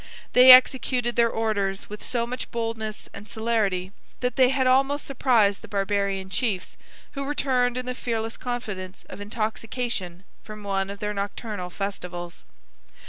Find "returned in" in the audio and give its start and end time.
7.23-7.85